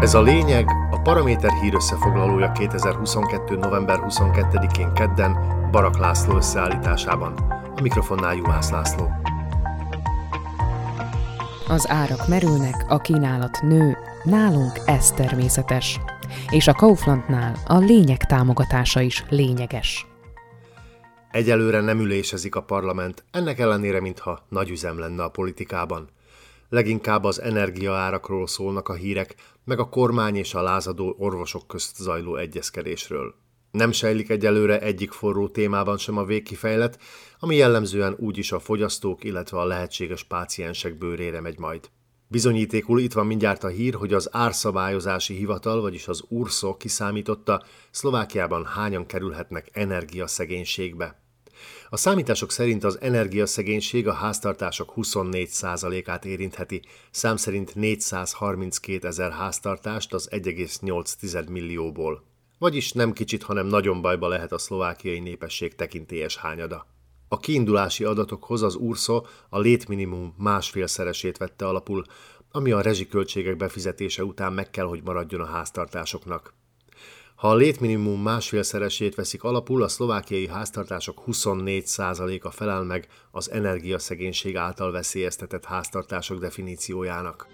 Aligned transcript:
Ez 0.00 0.14
a 0.14 0.22
lényeg, 0.22 0.68
a 0.90 1.00
Paraméter 1.00 1.52
hír 1.52 1.74
összefoglalója 1.74 2.52
2022. 2.52 3.56
november 3.56 3.98
22-én 4.08 4.92
kedden 4.94 5.36
Barak 5.70 5.98
László 5.98 6.36
összeállításában. 6.36 7.32
A 7.76 7.80
mikrofonnál 7.82 8.34
Juhász 8.34 8.70
László. 8.70 9.10
Az 11.68 11.88
árak 11.88 12.28
merülnek, 12.28 12.84
a 12.88 12.98
kínálat 12.98 13.62
nő, 13.62 13.96
nálunk 14.24 14.80
ez 14.86 15.10
természetes. 15.10 16.00
És 16.50 16.68
a 16.68 16.72
Kauflandnál 16.72 17.56
a 17.66 17.78
lényeg 17.78 18.24
támogatása 18.24 19.00
is 19.00 19.24
lényeges. 19.28 20.06
Egyelőre 21.30 21.80
nem 21.80 21.98
ülésezik 21.98 22.54
a 22.54 22.62
parlament, 22.62 23.24
ennek 23.30 23.58
ellenére, 23.58 24.00
mintha 24.00 24.38
nagy 24.48 24.70
üzem 24.70 24.98
lenne 24.98 25.22
a 25.22 25.28
politikában– 25.28 26.08
Leginkább 26.70 27.24
az 27.24 27.40
energiaárakról 27.40 28.46
szólnak 28.46 28.88
a 28.88 28.94
hírek, 28.94 29.34
meg 29.64 29.78
a 29.78 29.88
kormány 29.88 30.36
és 30.36 30.54
a 30.54 30.62
lázadó 30.62 31.14
orvosok 31.18 31.66
közt 31.66 31.96
zajló 31.96 32.36
egyezkedésről. 32.36 33.34
Nem 33.70 33.92
sejlik 33.92 34.30
egyelőre 34.30 34.80
egyik 34.80 35.10
forró 35.10 35.48
témában 35.48 35.98
sem 35.98 36.16
a 36.16 36.24
végkifejlet, 36.24 36.98
ami 37.38 37.56
jellemzően 37.56 38.16
úgyis 38.18 38.52
a 38.52 38.58
fogyasztók, 38.58 39.24
illetve 39.24 39.58
a 39.58 39.64
lehetséges 39.64 40.24
páciensek 40.24 40.98
bőrére 40.98 41.40
megy 41.40 41.58
majd. 41.58 41.90
Bizonyítékul 42.28 43.00
itt 43.00 43.12
van 43.12 43.26
mindjárt 43.26 43.64
a 43.64 43.68
hír, 43.68 43.94
hogy 43.94 44.12
az 44.12 44.28
árszabályozási 44.32 45.34
hivatal, 45.34 45.80
vagyis 45.80 46.08
az 46.08 46.24
URSZO 46.28 46.76
kiszámította, 46.76 47.62
Szlovákiában 47.90 48.64
hányan 48.64 49.06
kerülhetnek 49.06 49.68
energiaszegénységbe. 49.72 51.19
A 51.88 51.96
számítások 51.96 52.50
szerint 52.50 52.84
az 52.84 53.00
energiaszegénység 53.00 54.08
a 54.08 54.12
háztartások 54.12 54.92
24%-át 54.96 56.24
érintheti, 56.24 56.82
szám 57.10 57.36
szerint 57.36 57.74
432 57.74 59.06
ezer 59.06 59.32
háztartást 59.32 60.14
az 60.14 60.28
1,8 60.32 61.48
millióból. 61.48 62.24
Vagyis 62.58 62.92
nem 62.92 63.12
kicsit, 63.12 63.42
hanem 63.42 63.66
nagyon 63.66 64.00
bajba 64.00 64.28
lehet 64.28 64.52
a 64.52 64.58
szlovákiai 64.58 65.18
népesség 65.18 65.74
tekintélyes 65.74 66.36
hányada. 66.36 66.86
A 67.28 67.38
kiindulási 67.38 68.04
adatokhoz 68.04 68.62
az 68.62 68.74
URSZO 68.74 69.22
a 69.48 69.58
létminimum 69.58 70.34
másfélszeresét 70.38 71.36
vette 71.36 71.66
alapul, 71.66 72.04
ami 72.50 72.70
a 72.70 72.80
rezsiköltségek 72.80 73.56
befizetése 73.56 74.24
után 74.24 74.52
meg 74.52 74.70
kell, 74.70 74.84
hogy 74.84 75.02
maradjon 75.02 75.40
a 75.40 75.46
háztartásoknak. 75.46 76.54
Ha 77.40 77.48
a 77.48 77.54
létminimum 77.54 78.22
másfélszeresét 78.22 79.14
veszik 79.14 79.42
alapul, 79.42 79.82
a 79.82 79.88
szlovákiai 79.88 80.48
háztartások 80.48 81.22
24%-a 81.26 82.50
felel 82.50 82.82
meg 82.82 83.08
az 83.30 83.50
energiaszegénység 83.50 84.56
által 84.56 84.90
veszélyeztetett 84.92 85.64
háztartások 85.64 86.38
definíciójának. 86.38 87.46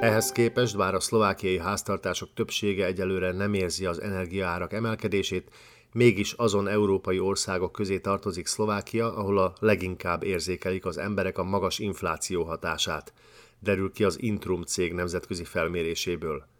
Ehhez 0.00 0.32
képest, 0.32 0.76
bár 0.76 0.94
a 0.94 1.00
szlovákiai 1.00 1.58
háztartások 1.58 2.28
többsége 2.34 2.86
egyelőre 2.86 3.32
nem 3.32 3.54
érzi 3.54 3.86
az 3.86 4.00
energiaárak 4.00 4.72
emelkedését, 4.72 5.50
mégis 5.92 6.32
azon 6.32 6.68
európai 6.68 7.18
országok 7.18 7.72
közé 7.72 7.98
tartozik 7.98 8.46
Szlovákia, 8.46 9.16
ahol 9.16 9.38
a 9.38 9.52
leginkább 9.60 10.22
érzékelik 10.22 10.86
az 10.86 10.98
emberek 10.98 11.38
a 11.38 11.44
magas 11.44 11.78
infláció 11.78 12.42
hatását, 12.42 13.12
derül 13.60 13.92
ki 13.92 14.04
az 14.04 14.22
Intrum 14.22 14.62
cég 14.62 14.92
nemzetközi 14.92 15.44
felméréséből. 15.44 16.52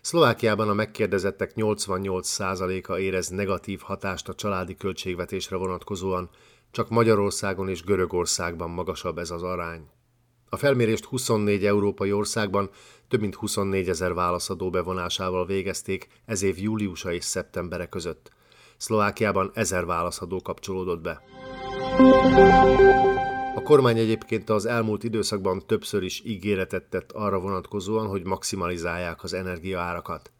Szlovákiában 0.00 0.68
a 0.68 0.74
megkérdezettek 0.74 1.52
88%-a 1.56 2.98
érez 2.98 3.28
negatív 3.28 3.80
hatást 3.80 4.28
a 4.28 4.34
családi 4.34 4.76
költségvetésre 4.76 5.56
vonatkozóan, 5.56 6.30
csak 6.70 6.88
Magyarországon 6.88 7.68
és 7.68 7.82
Görögországban 7.82 8.70
magasabb 8.70 9.18
ez 9.18 9.30
az 9.30 9.42
arány. 9.42 9.88
A 10.48 10.56
felmérést 10.56 11.04
24 11.04 11.66
európai 11.66 12.12
országban 12.12 12.70
több 13.08 13.20
mint 13.20 13.34
24 13.34 13.88
ezer 13.88 14.14
válaszadó 14.14 14.70
bevonásával 14.70 15.46
végezték 15.46 16.08
ez 16.24 16.42
év 16.42 16.58
júliusa 16.58 17.12
és 17.12 17.24
szeptembere 17.24 17.86
között. 17.86 18.30
Szlovákiában 18.76 19.50
ezer 19.54 19.84
válaszadó 19.84 20.40
kapcsolódott 20.42 21.00
be. 21.00 21.22
A 23.58 23.62
kormány 23.62 23.98
egyébként 23.98 24.50
az 24.50 24.66
elmúlt 24.66 25.04
időszakban 25.04 25.66
többször 25.66 26.02
is 26.02 26.22
ígéretet 26.24 26.84
tett 26.84 27.12
arra 27.12 27.38
vonatkozóan, 27.38 28.06
hogy 28.06 28.24
maximalizálják 28.24 29.22
az 29.22 29.32
energiaárakat. 29.32 30.30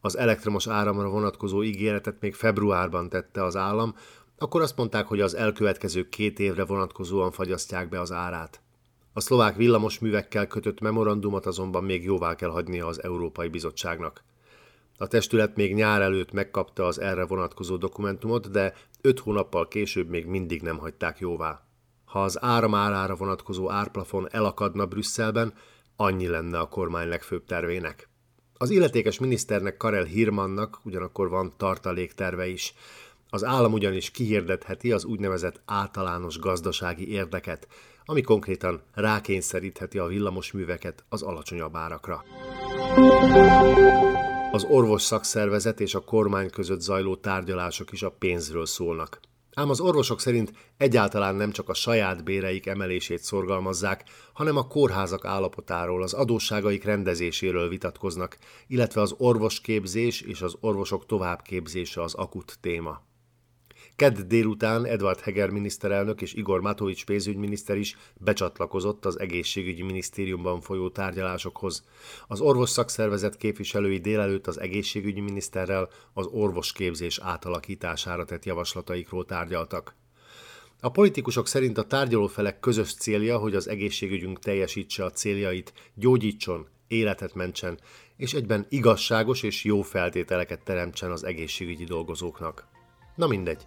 Az 0.00 0.16
elektromos 0.16 0.66
áramra 0.66 1.08
vonatkozó 1.08 1.62
ígéretet 1.62 2.20
még 2.20 2.34
februárban 2.34 3.08
tette 3.08 3.44
az 3.44 3.56
állam, 3.56 3.94
akkor 4.38 4.62
azt 4.62 4.76
mondták, 4.76 5.06
hogy 5.06 5.20
az 5.20 5.34
elkövetkező 5.34 6.08
két 6.08 6.38
évre 6.38 6.64
vonatkozóan 6.64 7.30
fagyasztják 7.30 7.88
be 7.88 8.00
az 8.00 8.12
árát. 8.12 8.60
A 9.12 9.20
szlovák 9.20 9.56
villamosművekkel 9.56 10.46
kötött 10.46 10.80
memorandumot 10.80 11.46
azonban 11.46 11.84
még 11.84 12.04
jóvá 12.04 12.34
kell 12.34 12.50
hagynia 12.50 12.86
az 12.86 13.02
Európai 13.02 13.48
Bizottságnak. 13.48 14.24
A 14.96 15.06
testület 15.06 15.56
még 15.56 15.74
nyár 15.74 16.00
előtt 16.00 16.32
megkapta 16.32 16.86
az 16.86 17.00
erre 17.00 17.26
vonatkozó 17.26 17.76
dokumentumot, 17.76 18.50
de 18.50 18.74
öt 19.00 19.18
hónappal 19.18 19.68
később 19.68 20.08
még 20.08 20.26
mindig 20.26 20.62
nem 20.62 20.78
hagyták 20.78 21.18
jóvá. 21.18 21.67
Ha 22.08 22.22
az 22.22 22.42
áramárára 22.42 23.14
vonatkozó 23.14 23.70
árplafon 23.70 24.28
elakadna 24.30 24.86
Brüsszelben, 24.86 25.52
annyi 25.96 26.26
lenne 26.26 26.58
a 26.58 26.68
kormány 26.68 27.08
legfőbb 27.08 27.44
tervének. 27.44 28.08
Az 28.54 28.70
illetékes 28.70 29.18
miniszternek 29.18 29.76
Karel 29.76 30.04
Hirmannak 30.04 30.80
ugyanakkor 30.84 31.28
van 31.28 31.52
tartalékterve 31.56 32.46
is. 32.46 32.74
Az 33.30 33.44
állam 33.44 33.72
ugyanis 33.72 34.10
kihirdetheti 34.10 34.92
az 34.92 35.04
úgynevezett 35.04 35.60
általános 35.64 36.38
gazdasági 36.38 37.10
érdeket, 37.10 37.68
ami 38.04 38.20
konkrétan 38.20 38.82
rákényszerítheti 38.94 39.98
a 39.98 40.06
villamosműveket 40.06 41.04
az 41.08 41.22
alacsonyabb 41.22 41.76
árakra. 41.76 42.24
Az 44.52 44.64
orvos 44.64 45.02
szakszervezet 45.02 45.80
és 45.80 45.94
a 45.94 46.04
kormány 46.04 46.50
között 46.50 46.80
zajló 46.80 47.16
tárgyalások 47.16 47.92
is 47.92 48.02
a 48.02 48.10
pénzről 48.10 48.66
szólnak. 48.66 49.20
Ám 49.58 49.70
az 49.70 49.80
orvosok 49.80 50.20
szerint 50.20 50.52
egyáltalán 50.76 51.34
nem 51.34 51.50
csak 51.50 51.68
a 51.68 51.74
saját 51.74 52.24
béreik 52.24 52.66
emelését 52.66 53.22
szorgalmazzák, 53.22 54.04
hanem 54.32 54.56
a 54.56 54.66
kórházak 54.66 55.24
állapotáról, 55.24 56.02
az 56.02 56.12
adósságaik 56.12 56.84
rendezéséről 56.84 57.68
vitatkoznak, 57.68 58.38
illetve 58.66 59.00
az 59.00 59.14
orvosképzés 59.16 60.20
és 60.20 60.42
az 60.42 60.56
orvosok 60.60 61.06
továbbképzése 61.06 62.02
az 62.02 62.14
akut 62.14 62.58
téma. 62.60 63.07
Kedd 63.98 64.18
délután 64.26 64.84
Edward 64.84 65.20
Heger 65.20 65.50
miniszterelnök 65.50 66.22
és 66.22 66.34
Igor 66.34 66.60
Matovics 66.60 67.04
pénzügyminiszter 67.04 67.76
is 67.76 67.96
becsatlakozott 68.14 69.04
az 69.04 69.20
egészségügyi 69.20 69.82
minisztériumban 69.82 70.60
folyó 70.60 70.88
tárgyalásokhoz. 70.90 71.84
Az 72.26 72.40
orvos 72.40 72.70
szakszervezet 72.70 73.36
képviselői 73.36 73.98
délelőtt 73.98 74.46
az 74.46 74.60
egészségügyi 74.60 75.20
miniszterrel 75.20 75.88
az 76.12 76.26
orvosképzés 76.26 77.18
átalakítására 77.22 78.24
tett 78.24 78.44
javaslataikról 78.44 79.24
tárgyaltak. 79.24 79.94
A 80.80 80.90
politikusok 80.90 81.46
szerint 81.46 81.78
a 81.78 81.86
tárgyalófelek 81.86 82.60
közös 82.60 82.94
célja, 82.94 83.38
hogy 83.38 83.54
az 83.54 83.68
egészségügyünk 83.68 84.38
teljesítse 84.38 85.04
a 85.04 85.10
céljait, 85.10 85.72
gyógyítson, 85.94 86.66
életet 86.88 87.34
mentsen, 87.34 87.78
és 88.16 88.34
egyben 88.34 88.66
igazságos 88.68 89.42
és 89.42 89.64
jó 89.64 89.82
feltételeket 89.82 90.64
teremtsen 90.64 91.10
az 91.10 91.24
egészségügyi 91.24 91.84
dolgozóknak. 91.84 92.76
Na 93.18 93.26
mindegy. 93.26 93.66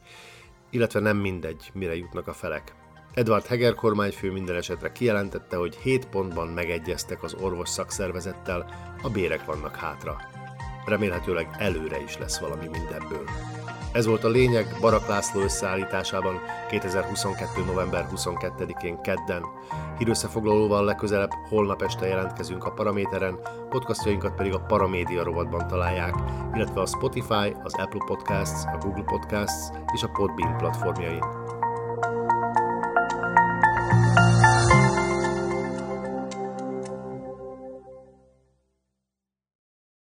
Illetve 0.69 0.99
nem 0.99 1.17
mindegy, 1.17 1.69
mire 1.73 1.95
jutnak 1.95 2.27
a 2.27 2.33
felek. 2.33 2.75
Edward 3.13 3.45
Heger 3.45 3.73
kormányfő 3.73 4.31
minden 4.31 4.55
esetre 4.55 4.91
kijelentette, 4.91 5.55
hogy 5.55 5.75
7 5.75 6.05
pontban 6.05 6.47
megegyeztek 6.47 7.23
az 7.23 7.33
orvos 7.33 7.69
szakszervezettel, 7.69 8.65
a 9.01 9.09
bérek 9.09 9.45
vannak 9.45 9.75
hátra. 9.75 10.17
Remélhetőleg 10.85 11.47
előre 11.57 12.01
is 12.03 12.17
lesz 12.17 12.39
valami 12.39 12.67
mindebből. 12.67 13.23
Ez 13.91 14.05
volt 14.05 14.23
a 14.23 14.29
lényeg 14.29 14.75
Barak 14.81 15.07
László 15.07 15.41
összeállításában 15.41 16.39
2022. 16.69 17.63
november 17.65 18.07
22-én 18.15 19.01
kedden. 19.01 19.43
Hírösszefoglalóval 19.97 20.85
legközelebb 20.85 21.31
holnap 21.49 21.81
este 21.81 22.07
jelentkezünk 22.07 22.63
a 22.63 22.71
Paraméteren, 22.71 23.39
podcastjainkat 23.69 24.35
pedig 24.35 24.53
a 24.53 24.59
Paramédia 24.59 25.23
rovatban 25.23 25.67
találják, 25.67 26.15
illetve 26.53 26.81
a 26.81 26.85
Spotify, 26.85 27.55
az 27.63 27.73
Apple 27.73 28.03
Podcasts, 28.05 28.65
a 28.65 28.77
Google 28.77 29.03
Podcasts 29.03 29.77
és 29.93 30.03
a 30.03 30.11
Podbean 30.13 30.57
platformjain. 30.57 31.23